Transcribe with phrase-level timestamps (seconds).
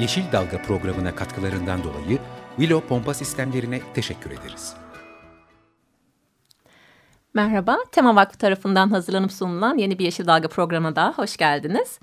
[0.00, 2.18] Yeşil Dalga programına katkılarından dolayı
[2.56, 4.74] Willow Pompa Sistemlerine teşekkür ederiz.
[7.34, 11.98] Merhaba, Tema Vakfı tarafından hazırlanıp sunulan yeni bir Yeşil Dalga programına daha hoş geldiniz.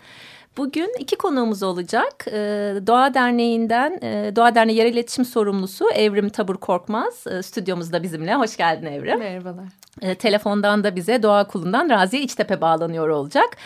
[0.57, 2.25] Bugün iki konuğumuz olacak.
[2.27, 8.35] Ee, Doğa Derneği'nden, e, Doğa Derneği Yerel İletişim Sorumlusu Evrim Tabur Korkmaz e, stüdyomuzda bizimle.
[8.35, 9.19] Hoş geldin Evrim.
[9.19, 9.65] Merhabalar.
[10.01, 13.57] E, telefondan da bize Doğa Okulu'ndan Raziye İçtepe bağlanıyor olacak.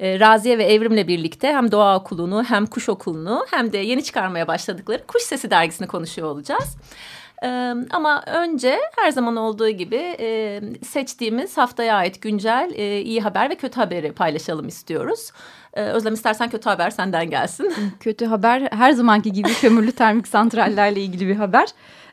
[0.00, 5.06] Raziye ve Evrim'le birlikte hem Doğa Okulu'nu hem Kuş Okulu'nu hem de yeni çıkarmaya başladıkları
[5.06, 6.76] Kuş Sesi dergisini konuşuyor olacağız.
[7.90, 13.54] Ama önce her zaman olduğu gibi e, seçtiğimiz haftaya ait güncel e, iyi haber ve
[13.54, 15.30] kötü haberi paylaşalım istiyoruz.
[15.72, 17.72] Özlem istersen kötü haber senden gelsin.
[18.00, 21.68] Kötü haber her zamanki gibi kömürlü termik santrallerle ilgili bir haber.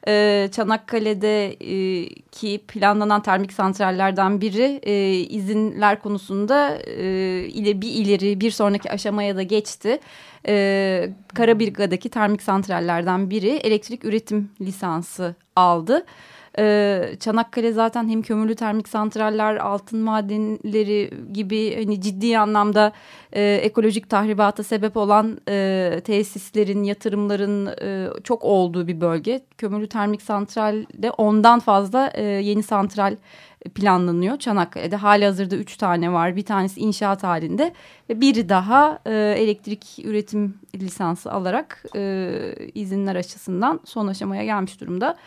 [0.08, 7.04] Ee, Çanakkale'deki planlanan termik santrallerden biri e, izinler konusunda e,
[7.40, 10.00] ile bir ileri bir sonraki aşamaya da geçti.
[10.48, 16.06] E, Karabirga'daki termik santrallerden biri elektrik üretim lisansı aldı.
[16.60, 22.92] Ee, Çanakkale zaten hem kömürlü termik santraller, altın madenleri gibi hani ciddi anlamda
[23.34, 29.42] e, ekolojik tahribata sebep olan e, tesislerin, yatırımların e, çok olduğu bir bölge.
[29.58, 33.16] Kömürlü termik santralde ondan fazla e, yeni santral
[33.70, 34.96] planlanıyor Çanakkale'de.
[34.96, 36.36] Hali hazırda üç tane var.
[36.36, 37.74] Bir tanesi inşaat halinde
[38.10, 42.32] ve biri daha e, elektrik üretim lisansı alarak e,
[42.76, 45.18] izinler açısından son aşamaya gelmiş durumda.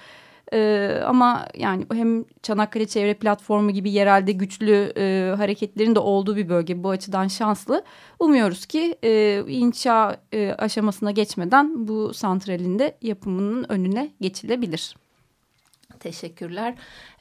[0.53, 6.49] Ee, ama yani hem Çanakkale Çevre Platformu gibi yerelde güçlü e, hareketlerin de olduğu bir
[6.49, 7.85] bölge bu açıdan şanslı.
[8.19, 14.97] Umuyoruz ki e, inşa e, aşamasına geçmeden bu santralin de yapımının önüne geçilebilir.
[16.01, 16.75] Teşekkürler.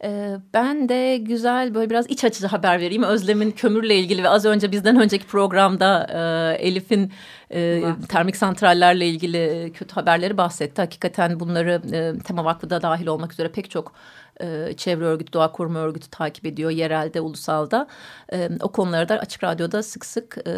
[0.03, 3.03] Ee, ben de güzel böyle biraz iç açıcı haber vereyim.
[3.03, 7.11] Özlem'in kömürle ilgili ve az önce bizden önceki programda e, Elif'in
[7.53, 10.81] e, termik santrallerle ilgili kötü haberleri bahsetti.
[10.81, 13.93] Hakikaten bunları e, Tema Vakfı da dahil olmak üzere pek çok
[14.41, 17.87] e, çevre örgütü, doğa koruma örgütü takip ediyor yerelde, ulusalda.
[18.33, 20.51] E, o konuları da Açık Radyo'da sık sık e,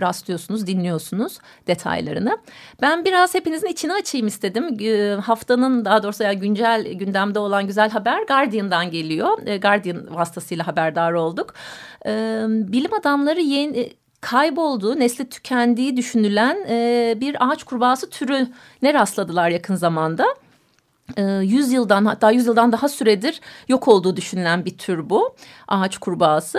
[0.00, 2.38] rastlıyorsunuz, dinliyorsunuz detaylarını.
[2.82, 4.76] Ben biraz hepinizin içini açayım istedim.
[4.80, 9.46] E, haftanın daha doğrusu yani güncel gündemde olan güzel haber Guardian'dan geliyor.
[9.46, 11.54] E, Guardian vasıtasıyla haberdar olduk.
[12.06, 19.74] E, bilim adamları yeni kaybolduğu, nesli tükendiği düşünülen e, bir ağaç kurbağası türüne rastladılar yakın
[19.74, 20.26] zamanda.
[21.18, 25.34] 100 ee, yıldan hatta 100 yıldan daha süredir yok olduğu düşünülen bir tür bu
[25.68, 26.58] ağaç kurbağası.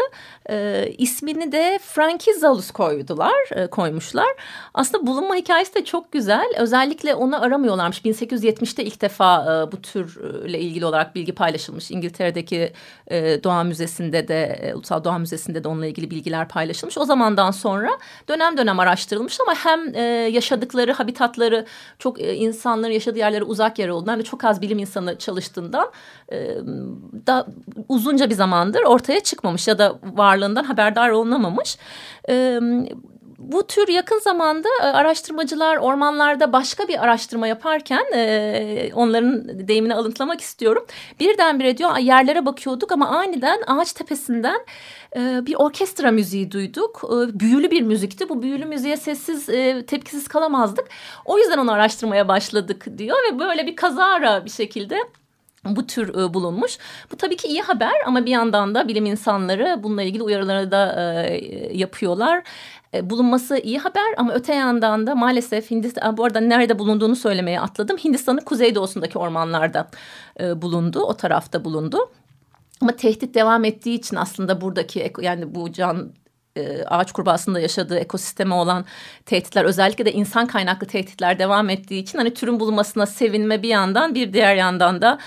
[0.49, 4.27] E, ismini de Frankizalus koydular, e, koymuşlar.
[4.73, 6.45] Aslında bulunma hikayesi de çok güzel.
[6.57, 8.01] Özellikle onu aramıyorlarmış.
[8.01, 11.91] 1870'te ilk defa e, bu türle ilgili olarak bilgi paylaşılmış.
[11.91, 12.73] İngiltere'deki
[13.07, 16.97] e, Doğa Müzesi'nde de, e, Ulusal Doğa Müzesi'nde de onunla ilgili bilgiler paylaşılmış.
[16.97, 17.89] O zamandan sonra
[18.29, 20.01] dönem dönem araştırılmış ama hem e,
[20.31, 21.65] yaşadıkları habitatları
[21.99, 25.91] çok e, insanların yaşadığı yerlere uzak yer olduğundan ve çok az bilim insanı çalıştığından
[26.31, 26.37] e,
[27.27, 27.47] da
[27.89, 31.77] uzunca bir zamandır ortaya çıkmamış ya da varlığından haberdar olunamamış.
[32.29, 32.59] E,
[33.37, 38.03] bu tür yakın zamanda araştırmacılar ormanlarda başka bir araştırma yaparken
[38.93, 40.85] onların deyimini alıntılamak istiyorum.
[41.19, 44.59] Birdenbire diyor yerlere bakıyorduk ama aniden ağaç tepesinden
[45.15, 47.01] e, bir orkestra müziği duyduk.
[47.03, 48.29] E, büyülü bir müzikti.
[48.29, 50.87] Bu büyülü müziğe sessiz e, tepkisiz kalamazdık.
[51.25, 54.97] O yüzden onu araştırmaya başladık diyor ve böyle bir kazara bir şekilde
[55.65, 56.77] bu tür e, bulunmuş.
[57.11, 60.95] Bu tabii ki iyi haber ama bir yandan da bilim insanları bununla ilgili uyarıları da
[61.01, 61.39] e,
[61.73, 62.43] yapıyorlar.
[62.93, 67.61] E, bulunması iyi haber ama öte yandan da maalesef Hindistan bu arada nerede bulunduğunu söylemeye
[67.61, 67.97] atladım.
[67.97, 69.87] Hindistan'ın kuzeydoğusunda ormanlarda
[70.39, 70.99] e, bulundu.
[70.99, 72.11] O tarafta bulundu.
[72.81, 76.13] Ama tehdit devam ettiği için aslında buradaki yani bu can
[76.55, 78.85] e, ağaç kurbağasında yaşadığı ekosisteme olan
[79.25, 84.15] tehditler özellikle de insan kaynaklı tehditler devam ettiği için hani türün bulunmasına sevinme bir yandan
[84.15, 85.19] bir diğer yandan da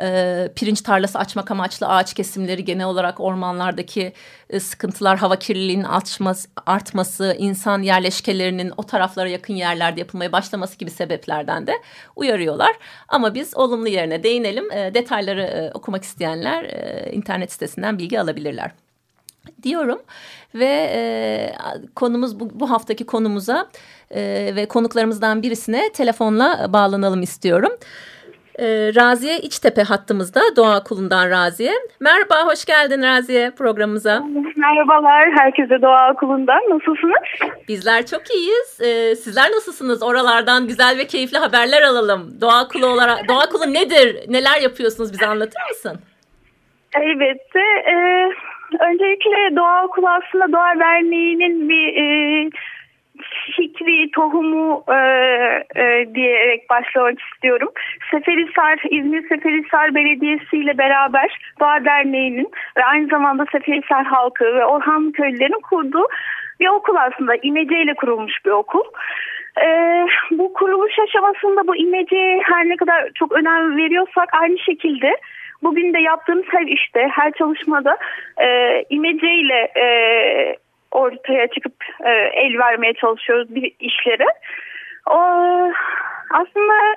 [0.00, 4.12] e, pirinç tarlası açmak amaçlı ağaç kesimleri genel olarak ormanlardaki
[4.50, 10.90] e, sıkıntılar, hava kirliliğinin artması, artması, insan yerleşkelerinin o taraflara yakın yerlerde yapılmaya başlaması gibi
[10.90, 11.72] sebeplerden de
[12.16, 12.76] uyarıyorlar.
[13.08, 14.72] Ama biz olumlu yerine değinelim.
[14.72, 18.70] E, detayları e, okumak isteyenler e, internet sitesinden bilgi alabilirler.
[19.62, 20.02] diyorum
[20.54, 21.52] ve e,
[21.94, 23.68] konumuz bu, bu haftaki konumuza
[24.10, 27.72] e, ve konuklarımızdan birisine telefonla bağlanalım istiyorum.
[28.58, 28.66] E,
[28.96, 31.72] Raziye İçtepe hattımızda Doğa Okulu'ndan Raziye.
[32.00, 34.22] Merhaba, hoş geldin Raziye programımıza.
[34.56, 36.60] Merhabalar, herkese Doğa Okulu'ndan.
[36.70, 37.54] Nasılsınız?
[37.68, 38.80] Bizler çok iyiyiz.
[38.80, 40.02] E, sizler nasılsınız?
[40.02, 42.40] Oralardan güzel ve keyifli haberler alalım.
[42.40, 44.16] Doğa Okulu olarak, Doğa Okulu nedir?
[44.28, 45.12] Neler yapıyorsunuz?
[45.12, 45.98] Bize anlatır mısın?
[46.96, 47.60] Elbette.
[47.90, 48.28] Ee,
[48.80, 52.04] öncelikle Doğa Okulu aslında Doğa Derneği'nin bir e,
[53.56, 54.94] fikri tohumu e,
[55.76, 57.68] e, diyerek başlamak istiyorum.
[58.10, 65.12] Seferihisar, İzmir Seferihisar Belediyesi ile beraber Doğa Derneği'nin ve aynı zamanda Seferihisar halkı ve Orhan
[65.12, 66.06] köylülerin kurduğu
[66.60, 67.34] bir okul aslında.
[67.42, 68.84] İmece ile kurulmuş bir okul.
[69.62, 75.16] Ee, bu kuruluş aşamasında bu imece her ne kadar çok önem veriyorsak aynı şekilde
[75.62, 77.98] bugün de yaptığımız her işte, her çalışmada
[78.38, 78.48] e,
[78.90, 79.86] imece ile e,
[80.90, 81.74] ortaya çıkıp
[82.04, 84.26] e, el vermeye çalışıyoruz bir işlere.
[85.10, 85.18] O,
[86.30, 86.96] aslında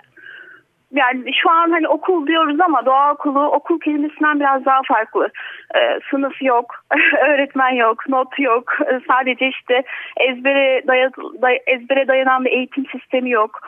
[0.92, 5.30] yani şu an hani okul diyoruz ama doğa okulu okul kelimesinden biraz daha farklı.
[5.76, 6.86] Ee, sınıf yok,
[7.30, 8.74] öğretmen yok, not yok.
[8.82, 9.84] Ee, sadece işte
[10.18, 11.12] ezbere, daya,
[11.42, 13.60] day, ezbere dayanan bir eğitim sistemi yok.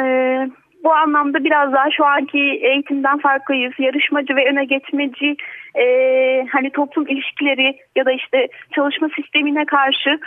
[0.00, 0.48] Ee,
[0.84, 3.72] bu anlamda biraz daha şu anki eğitimden farklıyız.
[3.78, 5.36] Yarışmacı ve öne geçmeci
[5.74, 5.84] e,
[6.52, 10.18] hani toplum ilişkileri ya da işte çalışma sistemine karşı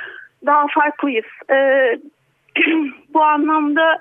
[0.45, 1.25] daha farklıyız.
[1.49, 1.55] E,
[3.13, 3.99] bu anlamda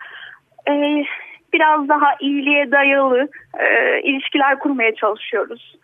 [0.68, 1.04] e,
[1.52, 5.76] biraz daha iyiliğe dayalı e, ilişkiler kurmaya çalışıyoruz.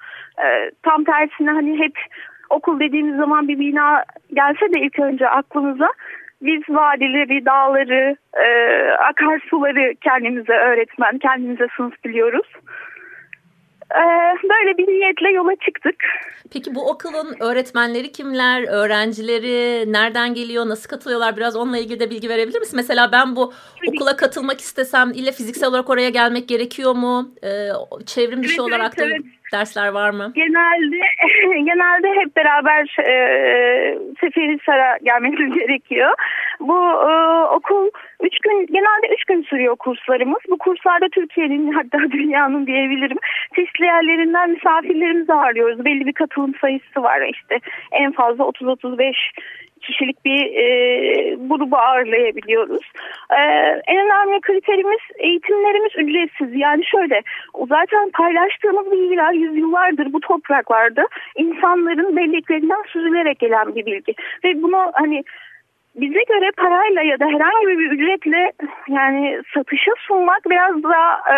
[0.45, 1.99] E, tam tersine hani hep
[2.51, 4.05] okul dediğimiz zaman bir bina
[4.35, 5.89] gelse de ilk önce aklımıza
[6.43, 8.47] biz vadileri, dağları, e,
[8.91, 12.47] akarsuları kendimize öğretmen, kendimize sınıf biliyoruz.
[13.95, 14.03] E,
[14.43, 15.95] böyle bir niyetle yola çıktık.
[16.53, 21.37] Peki bu okulun öğretmenleri kimler, öğrencileri nereden geliyor, nasıl katılıyorlar?
[21.37, 22.77] Biraz onunla ilgili de bilgi verebilir misin?
[22.77, 23.53] Mesela ben bu
[23.89, 27.29] okula katılmak istesem ile fiziksel olarak oraya gelmek gerekiyor mu?
[27.45, 27.69] E,
[28.07, 29.36] çevrim dışı evet, olarak evet, da evet.
[29.53, 30.33] Dersler var mı?
[30.35, 31.01] Genelde
[31.71, 33.15] genelde hep beraber e,
[34.21, 36.15] Seferihisar'a gelmemiz gerekiyor.
[36.61, 36.79] Bu
[37.11, 37.13] e,
[37.57, 37.91] okul
[38.23, 40.41] üç gün genelde üç gün sürüyor kurslarımız.
[40.51, 43.19] Bu kurslarda Türkiye'nin hatta dünyanın diyebilirim
[43.57, 45.85] çeşitli yerlerinden misafirlerimizi ağırlıyoruz.
[45.85, 47.59] Belli bir katılım sayısı var işte
[47.93, 49.15] en fazla 30-35
[49.87, 50.67] kişilik bir e,
[51.35, 52.93] grubu ağırlayabiliyoruz.
[53.31, 53.41] E,
[53.87, 56.61] en önemli kriterimiz eğitimlerimiz ücretsiz.
[56.61, 57.23] Yani şöyle
[57.69, 64.15] zaten paylaştığımız bilgiler yüzyıllardır bu topraklarda insanların belleklerinden süzülerek gelen bir bilgi.
[64.45, 65.25] Ve bunu hani
[65.97, 68.53] bize göre parayla ya da herhangi bir ücretle
[68.89, 71.37] yani satışa sunmak biraz daha e,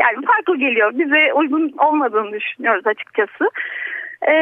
[0.00, 0.92] yani farklı geliyor.
[0.94, 3.50] Bize uygun olmadığını düşünüyoruz açıkçası.
[4.28, 4.32] E,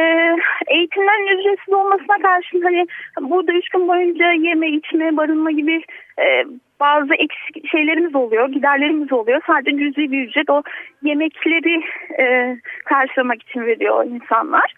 [0.67, 2.87] eğitimlerin ücretsiz olmasına karşın hani
[3.21, 5.83] burada üç gün boyunca yeme, içme, barınma gibi
[6.19, 6.45] e,
[6.79, 9.41] bazı eksik şeylerimiz oluyor, giderlerimiz oluyor.
[9.47, 10.61] Sadece cüzi bir ücret o
[11.01, 11.83] yemekleri
[12.19, 14.73] e, karşılamak için veriyor insanlar.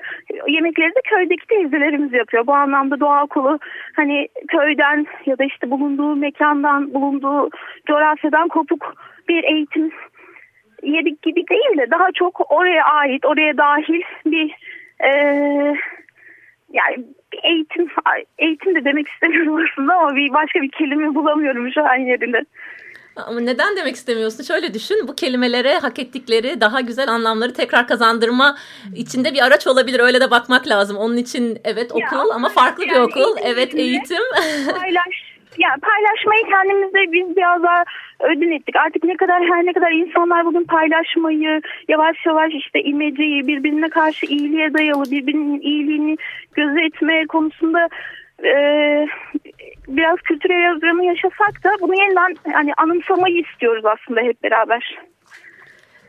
[0.48, 2.48] Yemekleri de köydeki teyzelerimiz yapıyor.
[2.48, 3.60] Bu anlamda doğa okulu
[3.96, 7.50] hani köyden ya da işte bulunduğu mekandan, bulunduğu
[7.88, 8.94] coğrafyadan kopuk
[9.30, 9.92] bir eğitim
[10.84, 14.56] yedik gibi değil de daha çok oraya ait, oraya dahil bir
[15.04, 15.12] e,
[16.74, 17.06] yani
[17.44, 17.88] eğitim
[18.38, 22.46] eğitim de demek istemiyorum aslında ama bir başka bir kelime bulamıyorum şu an yerinde.
[23.16, 24.44] Ama neden demek istemiyorsun?
[24.44, 28.56] Şöyle düşün bu kelimelere hak ettikleri daha güzel anlamları tekrar kazandırma
[28.96, 30.00] içinde bir araç olabilir.
[30.00, 30.98] Öyle de bakmak lazım.
[30.98, 33.38] Onun için evet okul ya, ama farklı yani bir okul.
[33.44, 34.24] Evet eğitim.
[34.80, 37.84] Paylaş yani paylaşmayı kendimizde biz biraz daha
[38.24, 38.76] ödün ettik.
[38.76, 44.26] Artık ne kadar her ne kadar insanlar bugün paylaşmayı, yavaş yavaş işte imeceyi, birbirine karşı
[44.26, 46.18] iyiliğe dayalı, birbirinin iyiliğini
[46.54, 47.90] gözetme konusunda
[48.44, 48.56] e,
[49.88, 54.98] biraz kültür erozyonu yaşasak da bunu yeniden hani anımsamayı istiyoruz aslında hep beraber.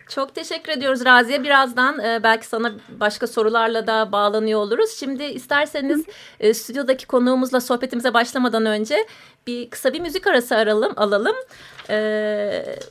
[0.08, 1.42] Çok teşekkür ediyoruz Raziye.
[1.42, 4.90] Birazdan e, belki sana başka sorularla da bağlanıyor oluruz.
[4.98, 6.06] Şimdi isterseniz
[6.40, 8.96] e, stüdyodaki konuğumuzla sohbetimize başlamadan önce
[9.46, 11.36] bir kısa bir müzik arası aralım, alalım.
[11.90, 11.96] E,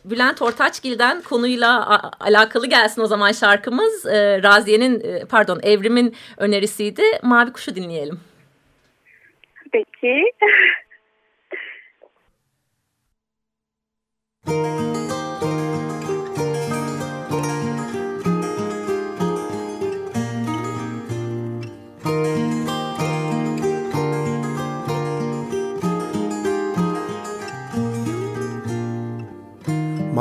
[0.05, 4.05] Bülent Ortaçgil'den konuyla alakalı gelsin o zaman şarkımız.
[4.05, 7.03] E, Raziye'nin e, pardon Evrim'in önerisiydi.
[7.23, 8.19] Mavi Kuş'u dinleyelim.
[9.71, 10.23] Peki.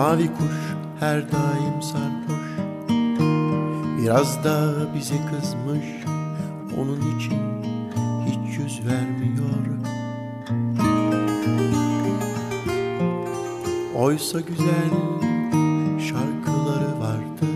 [0.02, 0.56] Mavi kuş
[1.00, 2.48] her daim sarhoş.
[3.98, 5.86] Biraz da bize kızmış
[6.78, 7.38] onun için
[8.26, 9.66] hiç yüz vermiyor.
[13.96, 14.90] Oysa güzel
[15.98, 17.46] şarkıları vardı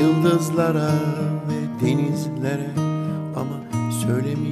[0.00, 0.92] Yıldızlara
[1.48, 2.70] ve denizlere.
[3.36, 4.47] Ama söylemiyor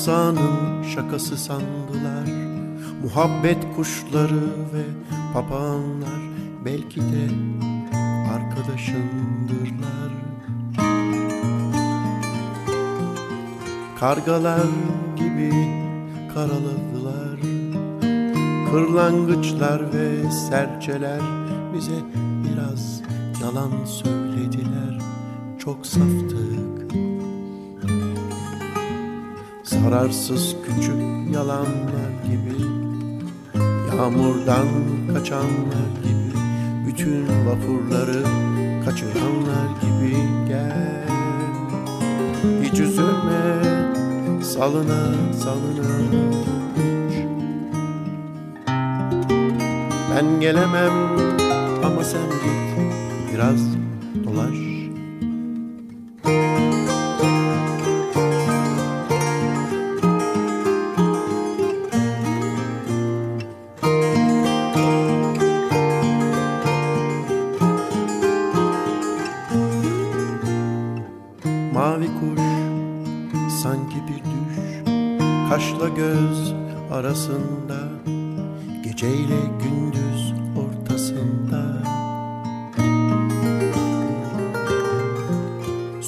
[0.00, 2.28] Saksanın şakası sandılar.
[3.02, 4.84] Muhabbet kuşları ve
[5.32, 6.20] papağanlar
[6.64, 7.28] Belki de
[8.34, 10.12] arkadaşındırlar.
[14.00, 14.66] Kargalar
[15.16, 15.52] gibi
[16.34, 17.40] karaladılar.
[18.70, 21.20] Kırlangıçlar ve serçeler
[21.74, 22.00] Bize
[22.44, 23.02] biraz
[23.42, 24.98] yalan söylediler.
[25.58, 26.39] Çok saftık
[29.90, 32.64] Zararsız küçük yalanlar gibi
[33.88, 34.68] Yağmurdan
[35.14, 36.38] kaçanlar gibi
[36.86, 38.22] Bütün vapurları
[38.84, 40.16] kaçıranlar gibi
[40.48, 41.08] Gel.
[42.62, 43.62] Hiç üzülme
[44.42, 45.88] Salına salına
[50.14, 50.92] Ben gelemem
[51.84, 52.94] ama sen git
[53.34, 53.79] Biraz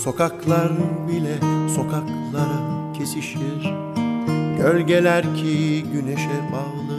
[0.05, 0.73] Sokaklar
[1.09, 1.35] bile
[1.75, 3.75] sokaklara kesişir.
[4.57, 6.99] Gölgeler ki güneşe bağlı.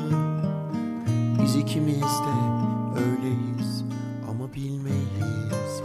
[1.43, 2.35] Biz ikimiz de
[2.99, 3.83] öyleyiz
[4.29, 5.81] ama bilmeyiz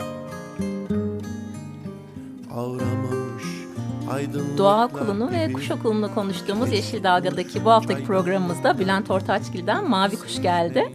[2.54, 3.44] Ağramamış
[4.10, 10.16] aydınlıklar Doğa Okulu'nu ve Kuş Okulu'nu konuştuğumuz Yeşil Dalga'daki bu haftaki programımızda Bülent Ortaçgil'den Mavi
[10.16, 10.92] Kuş geldi.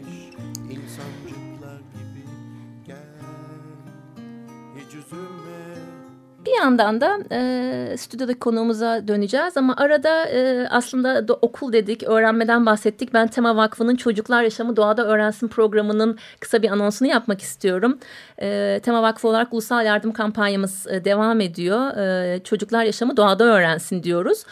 [6.64, 13.14] Yandan da e, stüdyodaki konuğumuza döneceğiz ama arada e, aslında da okul dedik, öğrenmeden bahsettik.
[13.14, 17.98] Ben Tema Vakfı'nın Çocuklar Yaşamı Doğada Öğrensin programının kısa bir anonsunu yapmak istiyorum.
[18.42, 21.98] E, Tema Vakfı olarak ulusal yardım kampanyamız e, devam ediyor.
[21.98, 24.44] E, Çocuklar Yaşamı Doğada Öğrensin diyoruz.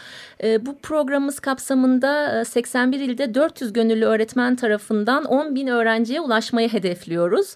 [0.44, 6.72] E, bu programımız kapsamında e, 81 ilde 400 gönüllü öğretmen tarafından 10 bin öğrenciye ulaşmayı
[6.72, 7.54] hedefliyoruz.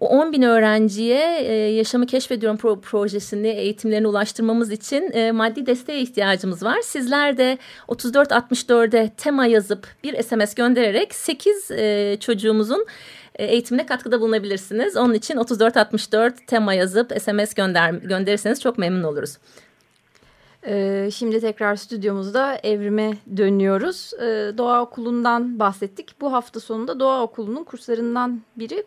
[0.00, 6.00] O 10 bin öğrenciye e, Yaşamı Keşfediyorum pro projesini eğitimlerine ulaştırmamız için e, maddi desteğe
[6.00, 6.80] ihtiyacımız var.
[6.82, 12.86] Sizler de 3464'e tema yazıp bir SMS göndererek 8 e, çocuğumuzun
[13.34, 14.96] e, eğitimine katkıda bulunabilirsiniz.
[14.96, 19.38] Onun için 3464 tema yazıp SMS gönder gönderirseniz çok memnun oluruz.
[20.68, 24.12] Ee, şimdi tekrar stüdyomuzda evrime dönüyoruz.
[24.20, 26.20] Ee, Doğa Okulu'ndan bahsettik.
[26.20, 28.86] Bu hafta sonunda Doğa Okulu'nun kurslarından biri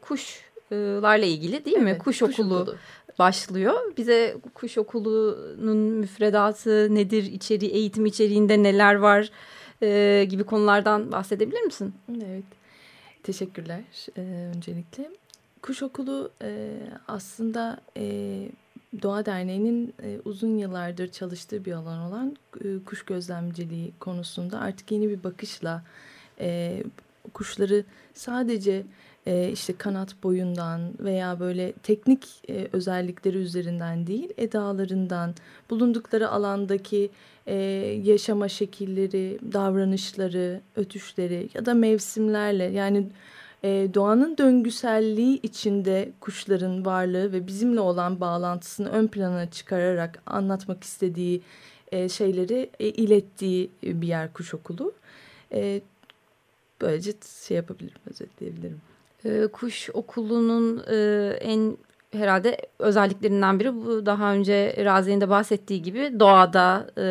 [0.70, 1.90] kuşlarla ilgili değil mi?
[1.90, 2.76] Evet, Kuş, kuş okulu, okulu.
[3.20, 3.74] başlıyor.
[3.98, 9.32] Bize kuş okulunun müfredatı nedir, içeri, eğitim içeriğinde neler var
[9.84, 11.94] e, gibi konulardan bahsedebilir misin?
[12.10, 12.44] Evet.
[13.24, 13.82] Teşekkürler
[14.18, 14.22] e,
[14.56, 15.10] öncelikle.
[15.62, 18.04] Kuş Okulu e, aslında e,
[19.02, 25.10] Doğa Derneği'nin e, uzun yıllardır çalıştığı bir alan olan e, kuş gözlemciliği konusunda artık yeni
[25.10, 25.84] bir bakışla
[26.40, 26.84] e,
[27.34, 27.84] kuşları
[28.14, 28.84] sadece
[29.30, 35.36] e, işte kanat boyundan veya böyle teknik e, özellikleri üzerinden değil edalarından
[35.70, 37.10] bulundukları alandaki
[37.48, 37.56] e,
[38.04, 43.08] yaşama şekilleri, davranışları, ötüşleri ya da mevsimlerle yani
[43.64, 51.42] e, doğanın döngüselliği içinde kuşların varlığı ve bizimle olan bağlantısını ön plana çıkararak anlatmak istediği
[51.92, 54.94] e, şeyleri e, ilettiği bir yer kuş okulu.
[55.54, 55.82] E,
[56.82, 57.14] böylece
[57.48, 58.89] şey yapabilirim, özetleyebilirim.
[59.26, 61.78] Ee, kuş okulunun e, en
[62.12, 67.04] herhalde özelliklerinden biri bu daha önce Razi'nin de bahsettiği gibi doğada, e,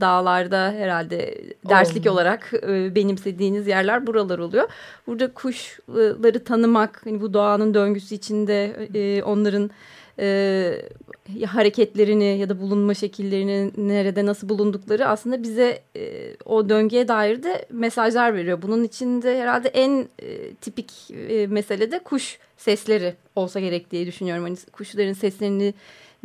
[0.00, 2.14] dağlarda herhalde derslik Olmuyor.
[2.14, 4.68] olarak e, benimsediğiniz yerler buralar oluyor.
[5.06, 9.70] Burada kuşları tanımak, hani bu doğanın döngüsü içinde e, onların
[10.18, 10.82] e,
[11.46, 17.66] hareketlerini ya da bulunma şekillerini nerede nasıl bulundukları aslında bize e, o döngüye dair de
[17.70, 18.62] mesajlar veriyor.
[18.62, 24.44] Bunun içinde herhalde en e, tipik e, mesele de kuş sesleri olsa gerek diye düşünüyorum.
[24.44, 25.74] Hani kuşların seslerini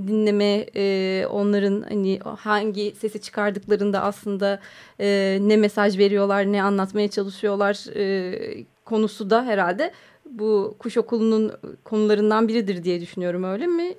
[0.08, 4.60] dinleme, e, onların hani hangi sesi çıkardıklarında aslında
[5.00, 9.92] e, ne mesaj veriyorlar, ne anlatmaya çalışıyorlar e, konusu da herhalde
[10.32, 11.52] bu kuş okulunun
[11.84, 13.94] konularından biridir diye düşünüyorum öyle mi?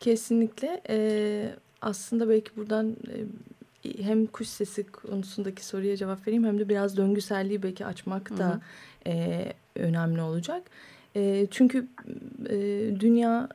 [0.00, 0.80] Kesinlikle.
[0.88, 1.50] Ee,
[1.82, 2.96] aslında belki buradan
[3.84, 8.60] e, hem kuş sesi konusundaki soruya cevap vereyim hem de biraz döngüselliği belki açmak da
[9.06, 10.62] E, önemli olacak.
[11.16, 11.86] E, çünkü
[12.50, 12.56] e,
[13.00, 13.48] dünya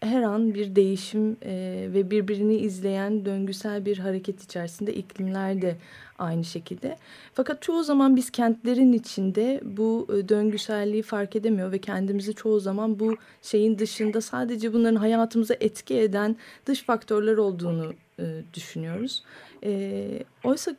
[0.00, 5.76] her an bir değişim e, ve birbirini izleyen döngüsel bir hareket içerisinde iklimler de
[6.20, 6.96] aynı şekilde.
[7.34, 13.00] Fakat çoğu zaman biz kentlerin içinde bu e, döngüselliği fark edemiyor ve kendimizi çoğu zaman
[13.00, 16.36] bu şeyin dışında sadece bunların hayatımıza etki eden
[16.66, 18.24] dış faktörler olduğunu e,
[18.54, 19.22] düşünüyoruz.
[19.64, 20.76] E, oysa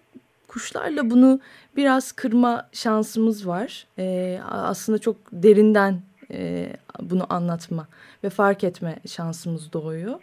[0.48, 1.40] kuşlarla bunu
[1.76, 3.88] biraz kırma şansımız var.
[4.00, 7.88] E, aslında çok derinden e, bunu anlatma
[8.24, 10.20] ve fark etme şansımız doğuyor.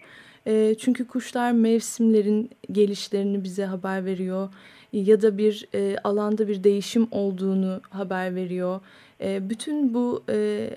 [0.46, 4.48] E, çünkü kuşlar mevsimlerin gelişlerini bize haber veriyor
[4.92, 8.80] ya da bir e, alanda bir değişim olduğunu haber veriyor.
[9.21, 10.71] E, bütün bu e,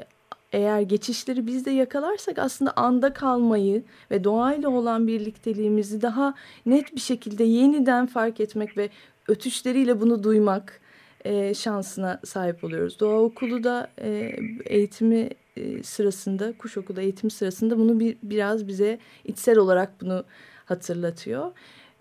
[0.52, 6.34] eğer geçişleri biz de yakalarsak aslında anda kalmayı ve doğayla olan birlikteliğimizi daha
[6.66, 8.90] net bir şekilde yeniden fark etmek ve
[9.28, 10.82] ötüşleriyle bunu duymak
[11.26, 13.00] e, şansına sahip oluyoruz.
[13.00, 19.00] Doğa okulu da e, eğitimi e, sırasında, kuş okulu eğitimi sırasında bunu bir, biraz bize
[19.26, 20.24] içsel olarak bunu
[20.66, 21.52] hatırlatıyor.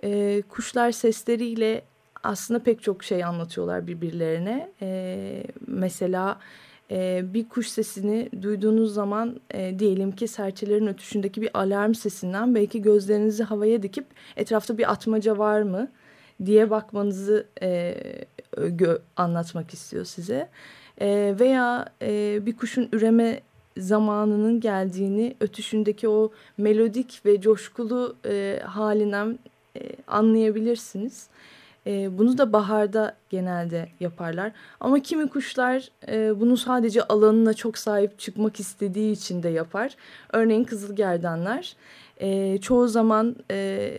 [0.04, 1.82] E, kuşlar sesleriyle
[2.22, 4.70] aslında pek çok şey anlatıyorlar birbirlerine.
[4.83, 6.40] E, mesela
[6.90, 12.83] e, bir kuş sesini duyduğunuz zaman e, diyelim ki serçelerin ötüşündeki bir alarm sesinden belki
[12.83, 14.06] gözlerinizi havaya dikip
[14.37, 15.88] etrafta bir atmaca var mı
[16.46, 17.96] diye bakmanızı e,
[19.16, 20.48] anlatmak istiyor size.
[21.00, 23.40] E, veya e, bir kuşun üreme
[23.76, 29.38] zamanının geldiğini ötüşündeki o melodik ve coşkulu e, halinden
[29.76, 31.28] e, anlayabilirsiniz.
[32.18, 34.53] Bunu da baharda genelde yaparlar.
[34.81, 39.96] Ama kimi kuşlar e, bunu sadece alanına çok sahip çıkmak istediği için de yapar.
[40.33, 41.72] Örneğin kızılgerdanlar.
[42.20, 43.90] E, çoğu zaman e,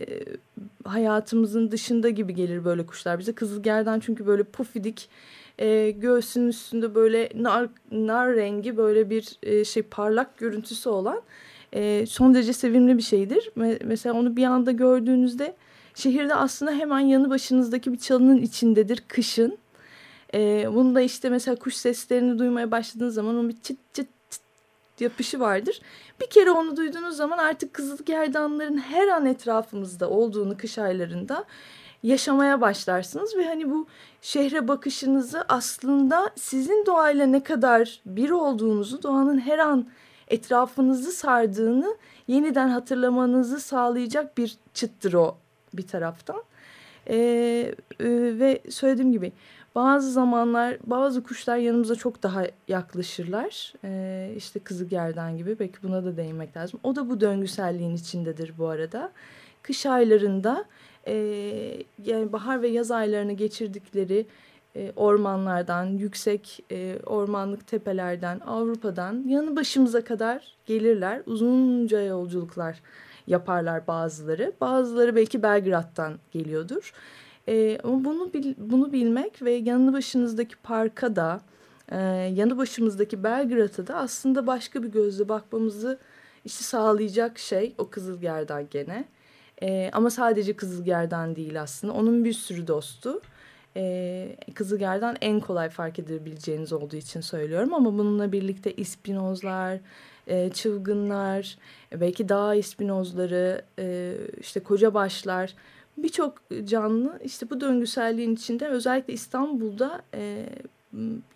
[0.84, 3.32] hayatımızın dışında gibi gelir böyle kuşlar bize.
[3.32, 5.08] Kızılgerdan çünkü böyle pufidik
[5.58, 11.22] e, göğsünün üstünde böyle nar, nar rengi böyle bir e, şey parlak görüntüsü olan
[11.72, 13.50] e, son derece sevimli bir şeydir.
[13.56, 15.54] Me mesela onu bir anda gördüğünüzde
[15.94, 19.58] şehirde aslında hemen yanı başınızdaki bir çalının içindedir kışın.
[20.34, 24.08] E, bunu da işte mesela kuş seslerini duymaya başladığınız zaman onun bir çıt çıt
[25.00, 25.80] yapışı vardır.
[26.20, 31.44] Bir kere onu duyduğunuz zaman artık kızılgerdanların her an etrafımızda olduğunu kış aylarında
[32.02, 33.86] yaşamaya başlarsınız ve hani bu
[34.22, 39.86] şehre bakışınızı aslında sizin doğayla ne kadar bir olduğunuzu, doğanın her an
[40.28, 41.96] etrafınızı sardığını
[42.28, 45.36] yeniden hatırlamanızı sağlayacak bir çıttır o
[45.74, 46.42] bir taraftan.
[47.08, 48.08] Ee, e,
[48.38, 49.32] ve söylediğim gibi
[49.74, 53.72] bazı zamanlar bazı kuşlar yanımıza çok daha yaklaşırlar.
[53.84, 56.80] Ee, işte kızılgerdan gibi belki buna da değinmek lazım.
[56.82, 59.12] O da bu döngüselliğin içindedir bu arada.
[59.62, 60.64] Kış aylarında
[61.06, 61.14] e,
[62.04, 64.26] yani bahar ve yaz aylarını geçirdikleri
[64.76, 71.22] e, ormanlardan, yüksek e, ormanlık tepelerden, Avrupa'dan yanı başımıza kadar gelirler.
[71.26, 72.80] Uzunca yolculuklar
[73.26, 74.52] yaparlar bazıları.
[74.60, 76.92] Bazıları belki Belgrad'dan geliyordur.
[77.48, 81.40] E, ama bunu bil, bunu bilmek ve yanı başınızdaki parka da,
[81.88, 81.98] e,
[82.34, 85.98] yanı başımızdaki Belgrad'a da aslında başka bir gözle bakmamızı
[86.44, 89.04] işte sağlayacak şey o Kızılgerdan gene.
[89.62, 91.92] E, ama sadece Kızılgerdan değil aslında.
[91.92, 93.20] Onun bir sürü dostu.
[93.76, 97.74] E, Kızılgerdan en kolay fark edebileceğiniz olduğu için söylüyorum.
[97.74, 99.78] Ama bununla birlikte ispinozlar,
[100.26, 101.58] e, çılgınlar,
[102.00, 105.54] belki dağ ispinozları, e, işte koca başlar...
[105.96, 110.46] Birçok canlı işte bu döngüselliğin içinde özellikle İstanbul'da e,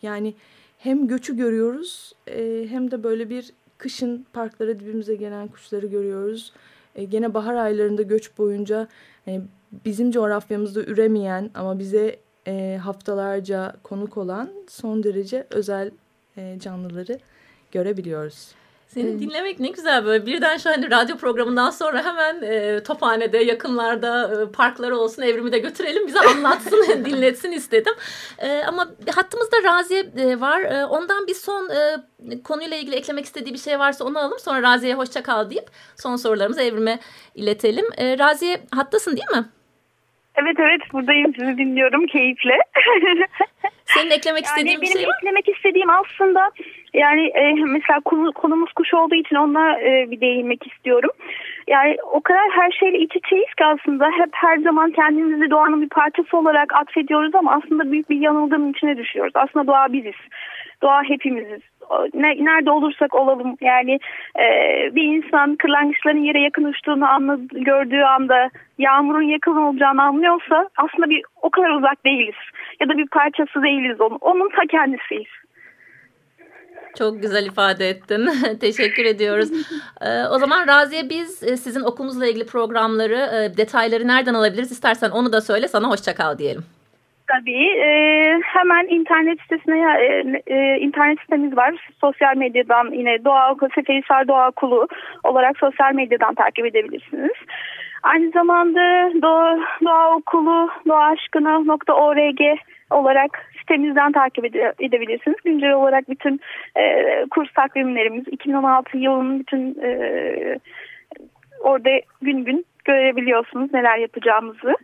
[0.03, 0.35] yani
[0.79, 6.53] hem göçü görüyoruz e, hem de böyle bir kışın parklara dibimize gelen kuşları görüyoruz.
[6.95, 8.89] E, gene bahar aylarında göç boyunca
[9.29, 9.41] e,
[9.85, 15.91] bizim coğrafyamızda üremeyen ama bize e, haftalarca konuk olan son derece özel
[16.37, 17.19] e, canlıları
[17.73, 18.55] görebiliyoruz.
[18.97, 19.21] Seni evet.
[19.21, 24.53] dinlemek ne güzel böyle birden şu hani radyo programından sonra hemen e, Tophane'de yakınlarda e,
[24.53, 27.93] parkları olsun evrimi de götürelim bize anlatsın dinletsin istedim.
[28.39, 33.55] E, ama hattımızda Raziye e, var e, ondan bir son e, konuyla ilgili eklemek istediği
[33.55, 36.99] bir şey varsa onu alalım sonra Raziye'ye hoşça kal deyip son sorularımızı evrime
[37.35, 37.85] iletelim.
[37.99, 39.45] E, Raziye hattasın değil mi?
[40.35, 42.55] Evet evet buradayım sizi dinliyorum keyifle.
[43.87, 46.51] Senin eklemek istediğin yani bir şey var Benim eklemek istediğim aslında
[46.95, 51.11] yani e, mesela konu, konumuz kuş olduğu için ona e, bir değinmek istiyorum.
[51.69, 55.89] Yani o kadar her şeyle iç içeyiz ki aslında hep her zaman kendimizi doğanın bir
[55.89, 59.33] parçası olarak atfediyoruz ama aslında büyük bir yanılgının içine düşüyoruz.
[59.35, 60.21] Aslında doğa biziz.
[60.83, 61.61] Doğa hepimiziz.
[62.15, 63.99] Ne, nerede olursak olalım yani
[64.39, 64.47] e,
[64.95, 71.23] bir insan kırlangıçların yere yakın uçtuğunu anladı, gördüğü anda yağmurun yakın olacağını anlıyorsa aslında bir
[71.43, 72.35] o kadar uzak değiliz
[72.81, 74.19] ya da bir parçası değiliz onun.
[74.21, 75.29] Onun ta kendisiyiz.
[76.99, 78.29] Çok güzel ifade ettin.
[78.61, 79.51] Teşekkür ediyoruz.
[80.01, 84.73] Ee, o zaman Raziye biz e, sizin okulunuzla ilgili programları, e, detayları nereden alabiliriz?
[84.73, 86.65] İstersen onu da söyle sana hoşçakal diyelim.
[87.27, 87.67] Tabii.
[87.67, 87.89] E,
[88.43, 91.75] hemen internet sitesine e, e, internet sitemiz var.
[92.01, 94.89] Sosyal medyadan yine Doğa Okulu, Seferihisar Doğa Okulu
[95.25, 97.33] olarak sosyal medyadan takip edebilirsiniz.
[98.13, 98.81] Aynı zamanda
[99.23, 102.41] Doğa, Doğa Okulu doğaaşkına.org
[102.91, 105.37] olarak sitemizden takip ede edebilirsiniz.
[105.45, 106.41] Güncel olarak bütün
[106.77, 110.59] e, kurs takvimlerimiz 2016 yılının bütün e,
[111.61, 111.91] orada
[112.23, 114.75] gün gün görebiliyorsunuz neler yapacağımızı.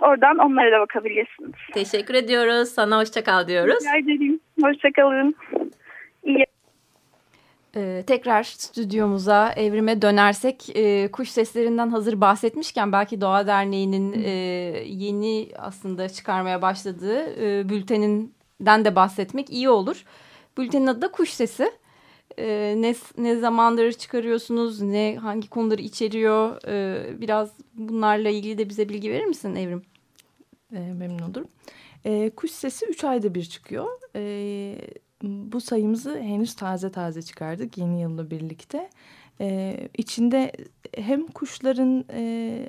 [0.00, 1.52] Oradan onlara da bakabilirsiniz.
[1.74, 2.68] Teşekkür ediyoruz.
[2.68, 3.74] Sana hoşçakal diyoruz.
[3.74, 4.40] Rica ederim.
[4.62, 5.34] Hoşçakalın.
[6.24, 6.46] İyi
[7.76, 14.30] ee, tekrar stüdyomuza evrime dönersek e, kuş seslerinden hazır bahsetmişken belki Doğa Derneği'nin e,
[14.86, 20.04] yeni aslında çıkarmaya başladığı e, bülteninden de bahsetmek iyi olur.
[20.58, 21.72] Bültenin adı da Kuş Sesi.
[22.38, 28.88] E, ne, ne zamandır çıkarıyorsunuz, ne hangi konuları içeriyor e, biraz bunlarla ilgili de bize
[28.88, 29.82] bilgi verir misin Evrim?
[30.72, 31.48] E, memnun olurum.
[32.04, 33.86] E, kuş Sesi 3 ayda bir çıkıyor.
[34.14, 38.90] Evet bu sayımızı henüz taze taze çıkardık yeni yılla birlikte.
[39.40, 40.52] Ee, içinde
[40.96, 42.68] hem kuşların e,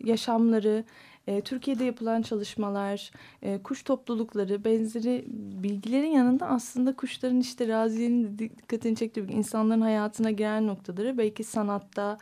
[0.00, 0.84] yaşamları,
[1.26, 3.10] e, Türkiye'de yapılan çalışmalar,
[3.42, 5.24] e, kuş toplulukları, benzeri
[5.62, 12.18] bilgilerin yanında aslında kuşların işte Raziye'nin dikkatini çektiği insanların hayatına giren noktaları belki sanatta,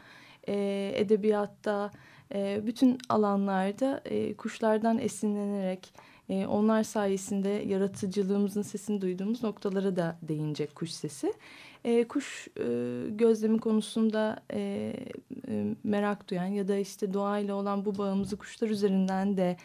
[0.48, 1.90] e, edebiyatta,
[2.35, 5.94] e, bütün alanlarda e, kuşlardan esinlenerek
[6.29, 11.33] e, onlar sayesinde yaratıcılığımızın sesini duyduğumuz noktalara da değinecek kuş sesi.
[11.85, 12.65] E, kuş e,
[13.09, 14.93] gözlemi konusunda e,
[15.49, 19.57] e, merak duyan ya da işte doğayla olan bu bağımızı kuşlar üzerinden de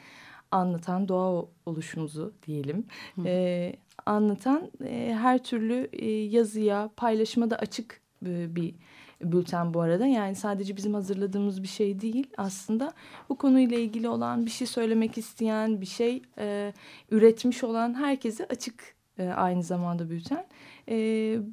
[0.51, 2.85] anlatan doğa oluşumuzu diyelim.
[3.25, 3.73] E,
[4.05, 8.75] anlatan e, her türlü e, yazıya, paylaşıma da açık e, bir
[9.21, 10.05] bülten bu arada.
[10.05, 12.27] Yani sadece bizim hazırladığımız bir şey değil.
[12.37, 12.93] Aslında
[13.29, 16.73] bu konuyla ilgili olan bir şey söylemek isteyen, bir şey e,
[17.11, 20.45] üretmiş olan herkese açık e, aynı zamanda bülten.
[20.89, 20.95] E,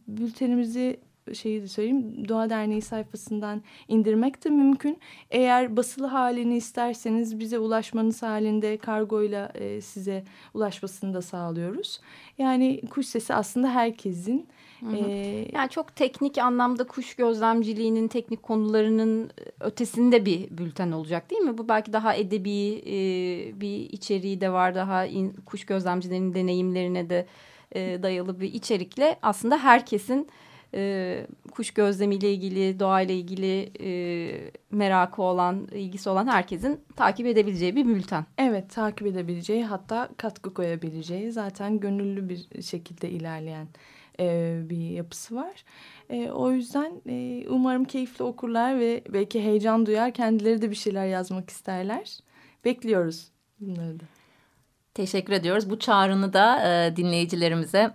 [0.09, 1.01] bültenimizi
[1.33, 4.99] şeyi de söyleyeyim Doğa Derneği sayfasından indirmek de mümkün.
[5.31, 12.01] Eğer basılı halini isterseniz bize ulaşmanız halinde kargoyla e, size ulaşmasını da sağlıyoruz.
[12.39, 14.49] Yani kuş sesi aslında herkesin
[14.93, 21.59] ee, yani çok teknik anlamda kuş gözlemciliğinin teknik konularının ötesinde bir bülten olacak değil mi?
[21.59, 24.75] Bu belki daha edebi e, bir içeriği de var.
[24.75, 27.27] Daha in, kuş gözlemcilerinin deneyimlerine de
[27.73, 30.29] e, dayalı bir içerikle aslında herkesin
[30.75, 37.87] e, kuş gözlemiyle ilgili, doğayla ilgili e, merakı olan, ilgisi olan herkesin takip edebileceği bir
[37.87, 38.27] bülten.
[38.39, 43.67] Evet, takip edebileceği hatta katkı koyabileceği zaten gönüllü bir şekilde ilerleyen
[44.21, 45.65] e, bir yapısı var.
[46.11, 50.15] E, o yüzden e, umarım keyifli okurlar ve belki heyecan duyar.
[50.15, 52.19] Kendileri de bir şeyler yazmak isterler.
[52.65, 53.29] Bekliyoruz
[53.61, 54.05] bunları da.
[54.95, 55.71] Teşekkür ediyoruz.
[55.71, 57.95] Bu çağrını da e, dinleyicilerimize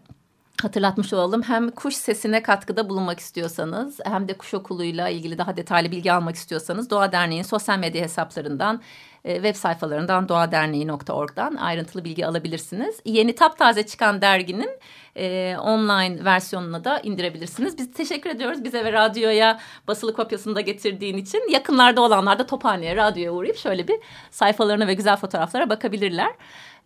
[0.63, 1.41] hatırlatmış olalım.
[1.41, 6.35] Hem kuş sesine katkıda bulunmak istiyorsanız hem de kuş okuluyla ilgili daha detaylı bilgi almak
[6.35, 8.81] istiyorsanız Doğa Derneği'nin sosyal medya hesaplarından
[9.25, 12.99] e, web sayfalarından doğaderneği.org'dan ayrıntılı bilgi alabilirsiniz.
[13.05, 14.69] Yeni taptaze çıkan derginin
[15.15, 17.77] e, online versiyonunu da indirebilirsiniz.
[17.77, 21.51] Biz teşekkür ediyoruz bize ve radyoya basılı kopyasını da getirdiğin için.
[21.51, 23.99] Yakınlarda olanlar da Tophane'ye, radyoya uğrayıp şöyle bir
[24.31, 26.31] sayfalarına ve güzel fotoğraflara bakabilirler.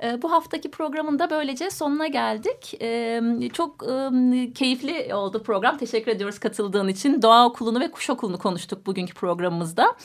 [0.04, 2.82] E, bu haftaki programın da böylece sonuna geldik.
[2.82, 3.22] E,
[3.54, 5.78] çok e, keyifli oldu program.
[5.78, 7.22] Teşekkür ediyoruz katıldığın için.
[7.22, 9.96] Doğa Okulu'nu ve Kuş Okulu'nu konuştuk bugünkü programımızda.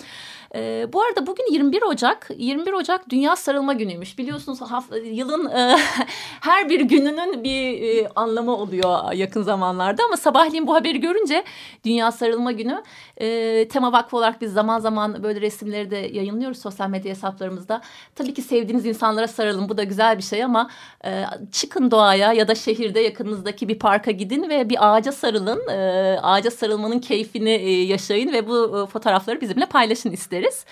[0.54, 2.30] E, bu arada bugün 21 Ocak.
[2.37, 4.18] 21 Ocak Dünya Sarılma Günü'ymüş.
[4.18, 4.58] Biliyorsunuz
[5.04, 5.76] yılın e,
[6.40, 10.04] her bir gününün bir e, anlamı oluyor yakın zamanlarda.
[10.04, 11.44] Ama sabahleyin bu haberi görünce
[11.84, 12.82] Dünya Sarılma Günü
[13.16, 17.80] e, tema vakfı olarak biz zaman zaman böyle resimleri de yayınlıyoruz sosyal medya hesaplarımızda.
[18.14, 19.68] Tabii ki sevdiğiniz insanlara sarılın.
[19.68, 20.70] Bu da güzel bir şey ama
[21.04, 25.68] e, çıkın doğaya ya da şehirde yakınınızdaki bir parka gidin ve bir ağaca sarılın.
[25.68, 30.64] E, ağaca sarılmanın keyfini e, yaşayın ve bu e, fotoğrafları bizimle paylaşın isteriz.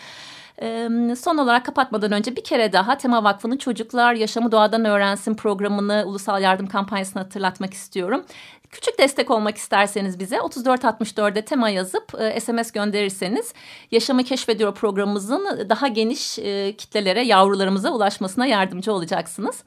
[1.18, 6.42] Son olarak kapatmadan önce bir kere daha Tema Vakfı'nın Çocuklar Yaşamı Doğadan Öğrensin programını Ulusal
[6.42, 8.24] Yardım Kampanyası'nı hatırlatmak istiyorum.
[8.70, 13.54] Küçük destek olmak isterseniz bize 3464'e tema yazıp SMS gönderirseniz
[13.90, 16.34] Yaşamı Keşfediyor programımızın daha geniş
[16.78, 19.62] kitlelere, yavrularımıza ulaşmasına yardımcı olacaksınız.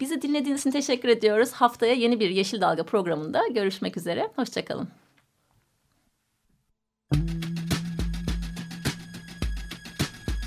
[0.00, 1.52] Bizi dinlediğiniz için teşekkür ediyoruz.
[1.52, 4.28] Haftaya yeni bir Yeşil Dalga programında görüşmek üzere.
[4.36, 4.88] Hoşçakalın.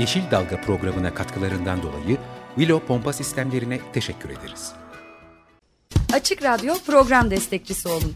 [0.00, 2.18] Yeşil Dalga programına katkılarından dolayı
[2.54, 4.72] Willow Pompa Sistemlerine teşekkür ederiz.
[6.12, 8.14] Açık Radyo program destekçisi olun.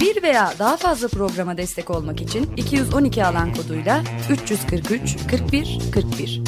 [0.00, 6.42] Bir veya daha fazla programa destek olmak için 212 alan koduyla 343 41 41